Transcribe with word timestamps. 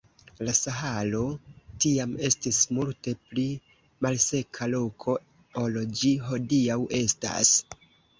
La 0.45 0.53
Saharo 0.59 1.19
tiam 1.83 2.15
estis 2.29 2.61
multe 2.77 3.13
pli 3.25 3.43
malseka 4.05 4.69
loko 4.75 5.15
ol 5.65 5.77
ĝi 6.01 6.15
hodiaŭ 6.31 6.79
estas. 7.03 7.53